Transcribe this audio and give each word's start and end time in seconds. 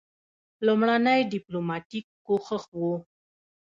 لومړنی 0.65 1.19
ډیپلوماټیک 1.33 2.05
کوښښ 2.25 2.63
وو. 2.79 2.93